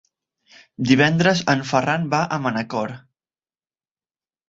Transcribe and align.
Divendres 0.91 1.45
en 1.55 1.63
Ferran 1.73 2.09
va 2.17 2.25
a 2.39 2.43
Manacor. 2.49 2.99